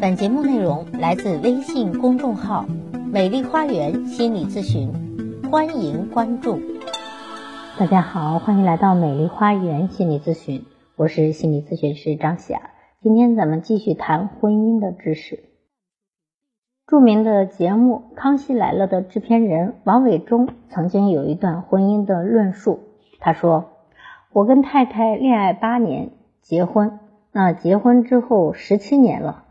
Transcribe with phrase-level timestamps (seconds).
[0.00, 2.64] 本节目内容来自微信公众号
[3.12, 4.90] “美丽花园心理咨询”，
[5.52, 6.58] 欢迎关注。
[7.78, 10.64] 大家好，欢迎来到美丽花园心理咨询，
[10.96, 12.70] 我是心理咨询师张霞。
[13.02, 15.44] 今天咱们继续谈婚姻的知识。
[16.86, 22.80] 著名的节目《康熙来了》的制片人王伟忠曾经有一段婚姻的论述，
[23.18, 23.72] 他说
[24.32, 27.00] ：“我跟太太恋爱八年，结婚，
[27.32, 29.44] 那结婚之后十七年了。”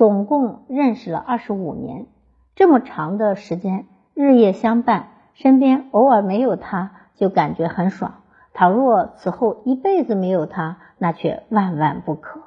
[0.00, 2.06] 总共认识了二十五年，
[2.54, 8.22] 这么长的时间，日夜相伴，身边偶尔没有他，就感觉很爽。
[8.54, 12.40] 倘若此后一辈子没有他，那却万万不可。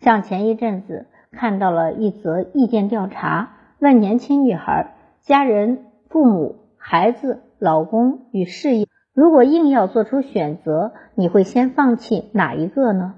[0.00, 13.16] 像前一阵子看到了一则意见调查，问年轻女孩：家人、父母、孩子、老公与事业，如果硬要做出选择，你会先放弃哪一个呢？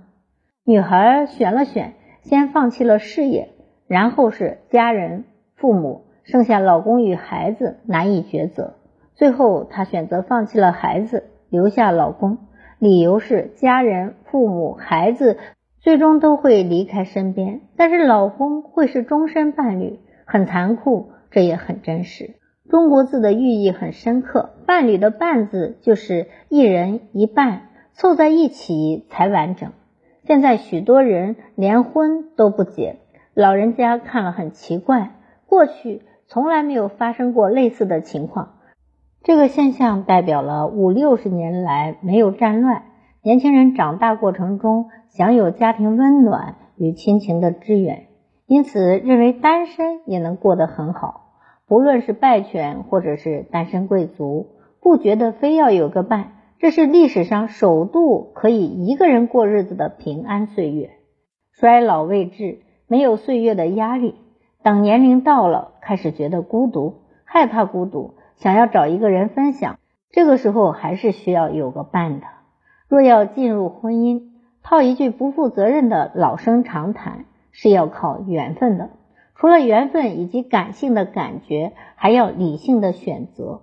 [0.65, 3.51] 女孩选了选，先放弃了事业。
[3.89, 5.25] 然后是家人、
[5.57, 8.75] 父母，剩下老公与孩子难以抉择。
[9.15, 12.39] 最后，她选择放弃了孩子，留下老公，
[12.79, 15.39] 理由是家人、父母、孩子
[15.81, 19.99] 最终都会离开身边，但是老公会是终身伴侣。
[20.25, 22.35] 很残酷，这也很真实。
[22.69, 27.63] 中国字的寓意很深刻，伴侣的“伴”字就是一人一半，
[27.95, 29.73] 凑在一起才完整。
[30.25, 32.97] 现在许多人连婚都不结。
[33.39, 35.13] 老人家看了很奇怪，
[35.47, 38.57] 过去从来没有发生过类似的情况。
[39.23, 42.83] 这个现象代表了五六十年来没有战乱，
[43.23, 48.09] 年轻人长大过程中享有家庭温暖与亲情的支援，
[48.49, 51.27] 因此认为单身也能过得很好。
[51.69, 60.91] 不论是败犬或者是单身贵族，不觉得非要有个伴，这是历史上首度可以一个人过日子的平安岁月。
[61.53, 62.63] 衰老未至。
[62.89, 64.17] 没有岁月的压力，
[64.63, 66.95] 等年龄到了，开始觉得孤独，
[67.25, 69.79] 害怕孤独，想要找一个人分享。
[70.11, 72.27] 这个时候还是需要有个伴的。
[72.89, 74.23] 若要进入婚姻，
[74.63, 78.89] 套一句不负责任的老生常谈，是要靠缘分的。
[79.35, 83.61] 除了缘分以及感性的感觉，还要理性的选择。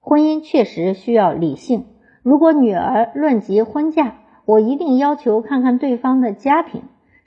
[0.00, 1.84] 婚姻确实需要理性。
[2.22, 4.14] 如果女儿论及婚嫁，
[4.46, 6.82] 我一定要求看看对方的家庭。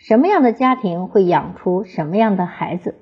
[0.07, 2.93] 什么样的家庭会养出什么样的孩子？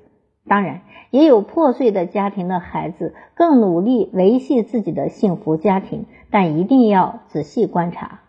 [0.48, 8.20] 当然，也有破碎的家庭的孩子更努力维系自己的幸福家庭，但一定要仔细观察。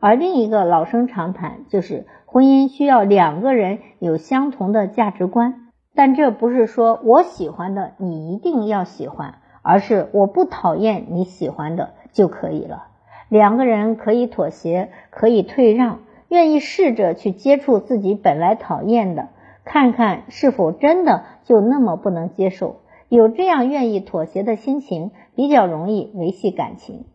[0.00, 12.88] 而另一个老生常谈就是，婚姻需要两个人有相同的价值观，但这不是说我喜欢的你一定要喜欢，而是我不讨厌你喜欢的就可以了。
[13.28, 16.00] 两个人可以妥协，可以退让。
[16.36, 19.30] 愿意试着去接触自己本来讨厌的，
[19.64, 22.80] 看看是否真的就那么不能接受。
[23.08, 27.06] 有这样愿意妥协的心情，比较容易维系感情。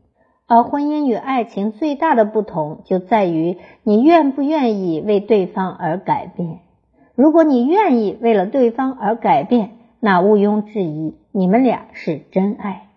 [0.48, 6.58] 而婚姻与爱情最大的不同就在于你愿不愿意为对方而改变。
[7.14, 12.88] 如果你愿意为了对方而改变，那毋庸置疑，你们俩是真爱。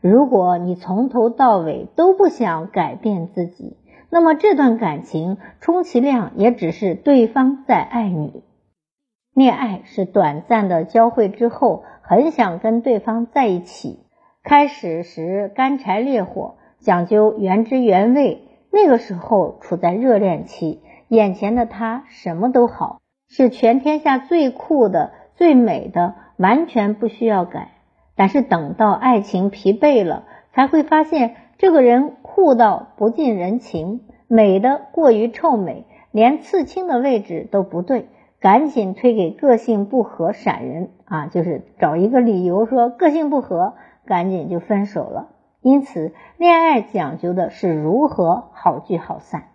[0.00, 3.76] 如果你从头到尾都不想改变自己，
[4.12, 8.42] 那么这段感情充其量也只是对方在爱你。
[9.34, 14.00] 恋爱是短暂的交汇之后，很想跟对方在一起。
[14.42, 18.42] 开始时干柴烈火，讲究原汁原味。
[18.72, 27.70] 那个时候处在热恋期，眼前的他什么都好，是全天下最酷的、最美的，完全不需要改。
[28.16, 32.16] 但是等到爱情疲惫了，才会发现这个人。
[32.40, 38.08] 酷到不近人情，美的过于臭美，连刺青的位置都不对，
[38.40, 41.26] 赶紧推给个性不合闪人啊！
[41.26, 43.74] 就是找一个理由说个性不合，
[44.06, 45.28] 赶紧就分手了。
[45.60, 49.48] 因此，恋爱讲究的是如何好聚好散。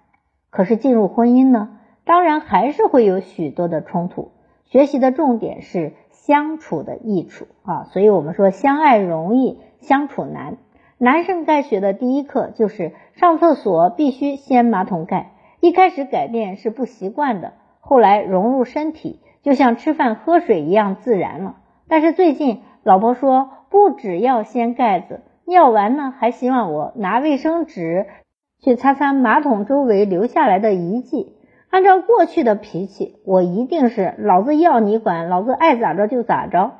[0.51, 4.29] 可是进入婚姻呢，当然还是会有许多的冲突。
[4.65, 10.57] 学习的重点是相处的益处啊，所以我们说相爱容易相处难。
[10.97, 15.33] 男生该学的第一课就是上厕所必须掀马桶盖。
[15.59, 21.57] 一开始改变是不习惯的，后来融入身体，就像吃饭喝水一样自然了。
[21.89, 28.05] 但是最近老婆说，不只要掀盖子，尿完呢还希望我拿卫生纸
[28.61, 31.33] 去擦擦马桶周围留下来的遗迹。
[31.69, 36.71] 按照过去的脾气，我一定是老子要你管，老子爱咋着就咋着。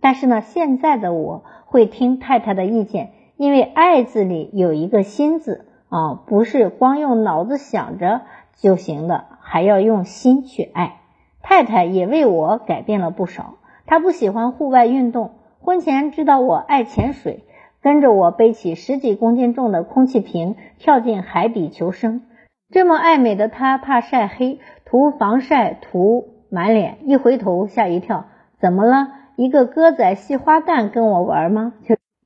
[0.00, 3.10] 但是呢，现在的我会听太太的意见。
[3.36, 8.22] 因为爱字里有一个心字啊，不是光用脑子想着
[8.56, 11.00] 就行的，还要用心去爱。
[11.42, 13.54] 太太也为我改变了不少。
[13.84, 17.44] 她不喜欢户外运动，婚前知道我爱潜水，
[17.82, 22.22] 跟着我背起十几公斤重的空气瓶跳进海底求生。
[22.70, 28.24] 这么爱美的她怕晒黑，涂防晒涂满脸，一回头吓一跳，
[28.58, 29.08] 怎么了？
[29.36, 31.74] 一个歌仔戏花旦跟我玩吗？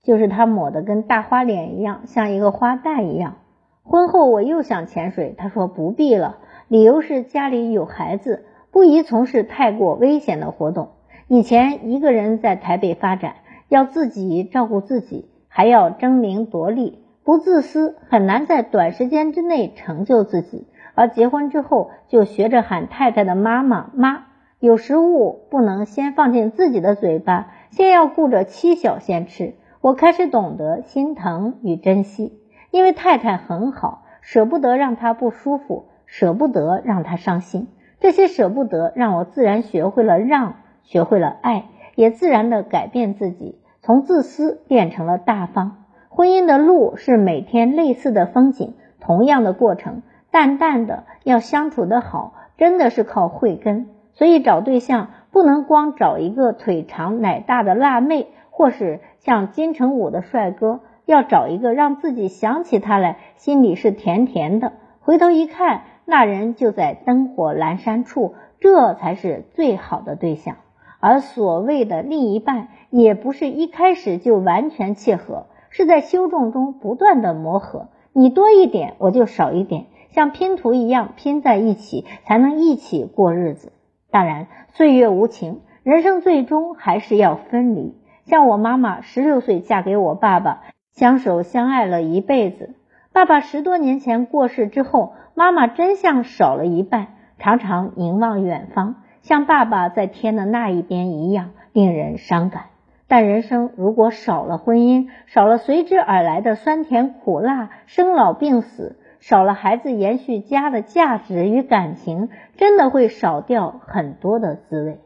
[0.02, 3.36] 就是她抹的跟大花脸一样，像一个花旦一样。
[3.82, 6.38] 婚后我又想潜水，她说不必了，
[6.68, 10.90] 理由是家里有孩子，不宜从事太过危险的活动。
[11.28, 13.34] 以前一个人在台北发展，
[13.68, 20.66] 要自己照顾自己，还要争名夺利，不自私很难在短时间之内成就自己。
[20.94, 24.24] 而结婚之后，就学着喊太太的妈妈妈。
[24.58, 29.54] 有食物不能先放进自己的嘴巴，先要顾着妻小先吃。
[29.82, 32.38] 我开始懂得心疼与珍惜，
[32.70, 37.68] 因为太太很好，舍不得让她不舒服，舍不得让她伤心。
[37.98, 45.84] 这些舍不得让我自然学会了让，学会了爱，也自然的改变自己，从自私变成了大方。
[46.10, 53.88] 婚姻的路是每天类似的风景，同样的过程，淡淡的要相处的好，真的是靠慧根。
[54.12, 58.26] 所以找对象不能光找一个腿长奶大的辣妹，
[58.60, 64.74] 或是像金城武的帅哥，要找一个让自己想起他来心里是甜甜的。
[65.00, 70.56] 回头一看，那人就在灯火阑珊处，这才是最好的对象。
[70.98, 77.88] 而所谓的另一半，也不是一开始就完全契合，是在修正中不断的磨合。
[78.12, 83.72] 你多一点，我就少一点，像拼图一样拼在一起，才能一起过日子。
[84.10, 87.98] 当然，岁月无情，人生最终还是要分离。
[88.30, 90.62] 像我妈妈十六岁嫁给我爸爸，
[90.92, 92.76] 相守相爱了一辈子。
[93.12, 97.08] 爸爸十多年前过世之后，妈妈真相少了一半，
[97.40, 102.66] 常常凝望远方，像爸爸在天的那一边一样，令人伤感。
[103.08, 108.96] 但人生如果少了婚姻，少了随之而来的酸甜苦辣、生老病死。
[109.18, 115.00] 少了孩子延续家的价值与感情，真的会少掉很多的滋味。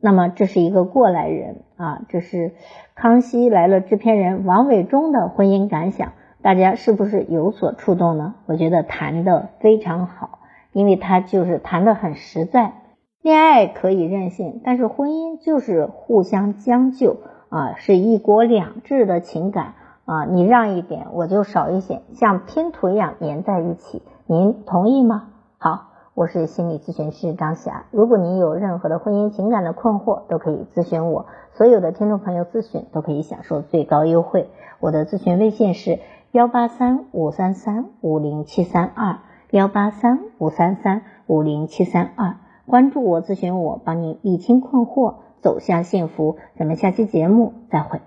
[0.00, 2.52] 那么这是一个过来人啊，这是
[2.94, 8.34] 康熙来了制片人王伟忠的婚姻感想，大家是不是有所触动呢？
[8.46, 10.38] 我觉得谈的非常好，
[10.72, 12.74] 因为他就是谈的很实在。
[13.22, 17.16] 恋爱可以任性，但是婚姻就是互相将就
[17.48, 19.74] 啊，是一国两制的情感。
[20.04, 24.00] 啊，你让一点，我就少一些，像拼图一样粘在一起。
[24.24, 25.28] 您同意吗？
[25.58, 25.87] 好，
[26.18, 27.84] 我是心理咨询师张霞。
[27.92, 31.26] 如果您有任何的婚姻情感的困惑，都可以咨询我。
[31.52, 34.50] 所有的听众朋友咨询都可以享受最高优惠。
[34.80, 36.00] 我的咨询微信是
[36.32, 39.20] 幺八三五三三五零七三二
[39.52, 42.34] 幺八三五三三五零七三二。
[42.66, 46.38] 关注我，咨询我，帮您理清困惑，走向幸福。
[46.58, 48.00] 咱们下期节目再会。